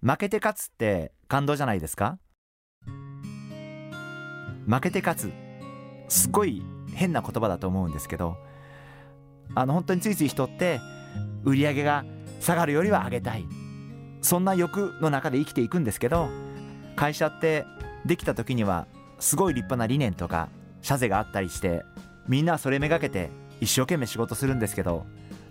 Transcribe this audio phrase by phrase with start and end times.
[0.00, 2.18] 負けて勝つって感動じゃないですか？
[4.66, 5.32] 負けて勝つ。
[6.08, 6.62] すごい
[6.94, 8.36] 変な言葉だと思うんですけど
[9.54, 10.80] あの本当についつい人って
[11.44, 12.04] 売り上げが
[12.40, 13.44] 下がるよりは上げたい。
[14.22, 16.28] そんな欲の中で生きていくんですけど
[16.96, 17.64] 会社って
[18.04, 18.86] できた時には
[19.20, 20.48] すごい立派な理念とか
[20.82, 21.82] 社税があったりして
[22.26, 25.06] みんなそれめがけて一生懸命仕事するんですけど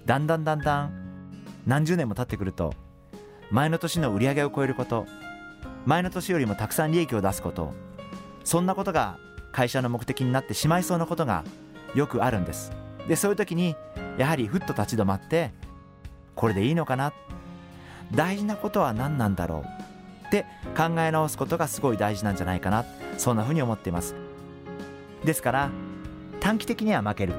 [0.05, 0.91] だんだんだんだん
[1.65, 2.73] 何十年も経ってくると
[3.49, 5.05] 前の年の売り上げを超えること。
[5.85, 7.73] 前の年よりもたくさん利益を出すこと。
[8.43, 9.17] そんなことが
[9.51, 11.45] 会社の目的になってしまいそうなことが
[11.95, 12.71] よくあるんです。
[13.07, 13.75] でそういう時に
[14.17, 15.51] やはりふっと立ち止まって
[16.35, 17.13] これでいいのかな？
[18.13, 20.27] 大事なことは何なんだろう？
[20.27, 20.45] って
[20.75, 22.83] 考え直すことがすごい大事なんじゃないかな？
[23.17, 24.13] そんなふうに思っています。
[25.23, 25.71] ですから
[26.41, 27.33] 短期的には負ける。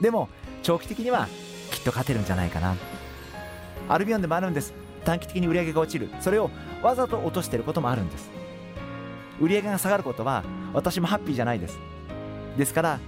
[0.00, 0.28] でも
[0.62, 1.28] 長期的には
[1.72, 2.76] きっと勝てるんじゃないかな。
[3.88, 4.72] アルビオンでもあるんです。
[5.04, 6.08] 短期的に売上が落ちる。
[6.20, 6.50] それを
[6.82, 8.30] わざと落としてることもあるんです。
[9.40, 11.78] 売上が下がることは私もハッピーじゃないです。
[12.56, 13.00] ですから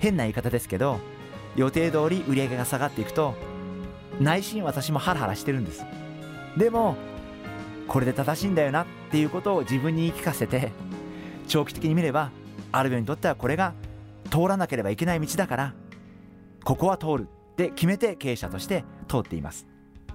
[0.00, 1.00] 変な言い方ですけど
[1.56, 3.34] 予定通り売り上げが下がっていくと
[4.20, 5.84] 内心私もハラハラしてるんです。
[6.56, 6.96] でも
[7.88, 10.72] これで正しいんだよなっていうことを自分に言い聞かせて
[11.48, 12.30] 長期的に見れば
[12.72, 13.74] アルビオンにとってはこれが
[14.30, 15.74] 通らなければいけない道だから
[16.64, 19.66] ここは通るって決めて経営者として通っています。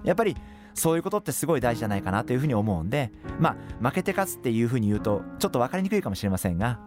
[0.04, 0.36] やっぱり
[0.74, 6.80] そういうことってすごい大事じゃないかなというふうに思うんでまあ負けて勝つっていうふうに言うとちょっと分かりにくいかもしれませんが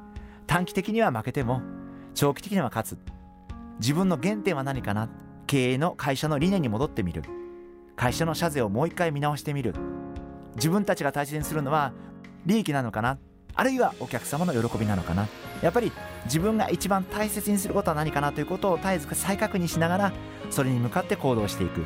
[0.48, 1.62] 短期的には負けても
[2.14, 2.98] 長期的には勝つ。
[3.80, 5.10] 自分の原点は何かな？
[5.48, 7.24] 経営の会社の理念に戻ってみる。
[7.98, 9.74] 会社の社税をもう一回見直してみる。
[10.56, 11.94] 自分たちが大切にするのは
[12.46, 13.18] 利益なのかな？
[13.54, 15.28] あるいはお客様の喜びなのかな？
[15.62, 15.92] やっぱり
[16.24, 18.32] 自分が一番大切にすることは何かな？
[18.32, 20.14] ということを絶えず再確認しながら
[20.50, 21.86] それに向かって行動していく。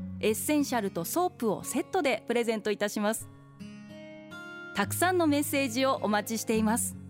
[0.21, 3.27] エッセンシャルとソープをセットでプレゼントいたします。
[4.75, 7.00] たくさんのメッセージをお待ちしています。